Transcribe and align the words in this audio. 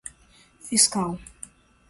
fiscal 0.67 1.19